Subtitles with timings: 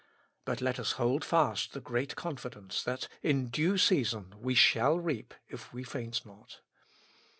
[0.45, 5.31] But let us hold fast the great confidence, that in due season we shall reap,
[5.47, 6.61] if we faint not.